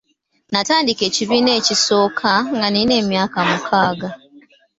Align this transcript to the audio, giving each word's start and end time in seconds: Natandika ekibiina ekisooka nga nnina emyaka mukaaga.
Natandika 0.53 1.01
ekibiina 1.09 1.51
ekisooka 1.59 2.31
nga 2.55 2.67
nnina 2.69 2.93
emyaka 3.01 3.37
mukaaga. 3.49 4.09